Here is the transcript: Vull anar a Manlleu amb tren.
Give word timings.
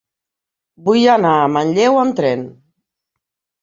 Vull 0.87 1.05
anar 1.17 1.35
a 1.43 1.53
Manlleu 1.59 2.03
amb 2.07 2.19
tren. 2.25 2.51